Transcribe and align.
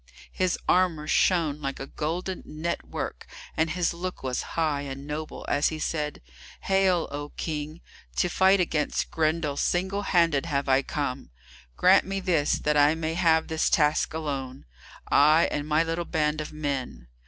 His 0.31 0.57
armour 0.67 1.07
shone 1.07 1.61
like 1.61 1.79
a 1.79 1.85
golden 1.85 2.41
net 2.43 2.87
work, 2.89 3.27
and 3.55 3.69
his 3.69 3.93
look 3.93 4.23
was 4.23 4.41
high 4.57 4.81
and 4.81 5.05
noble, 5.05 5.45
as 5.47 5.67
he 5.67 5.77
said, 5.77 6.23
"Hail, 6.61 7.07
O 7.11 7.29
King! 7.37 7.81
To 8.15 8.27
fight 8.27 8.59
against 8.59 9.11
Grendel 9.11 9.57
single 9.57 10.01
handed 10.01 10.47
have 10.47 10.67
I 10.67 10.81
come. 10.81 11.29
Grant 11.77 12.07
me 12.07 12.19
this, 12.19 12.53
that 12.53 12.75
I 12.75 12.95
may 12.95 13.13
have 13.13 13.47
this 13.47 13.69
task 13.69 14.11
alone, 14.15 14.65
I 15.07 15.47
and 15.51 15.67
my 15.67 15.83
little 15.83 16.05
band 16.05 16.41
of 16.41 16.51
men. 16.51 17.07